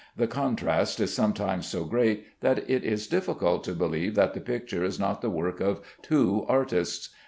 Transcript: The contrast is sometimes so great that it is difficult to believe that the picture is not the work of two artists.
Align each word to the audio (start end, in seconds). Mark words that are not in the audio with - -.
The 0.17 0.25
contrast 0.25 0.99
is 0.99 1.13
sometimes 1.13 1.67
so 1.67 1.83
great 1.83 2.25
that 2.41 2.67
it 2.67 2.83
is 2.83 3.05
difficult 3.05 3.63
to 3.65 3.73
believe 3.75 4.15
that 4.15 4.33
the 4.33 4.41
picture 4.41 4.83
is 4.83 4.99
not 4.99 5.21
the 5.21 5.29
work 5.29 5.59
of 5.59 5.79
two 6.01 6.43
artists. 6.49 7.09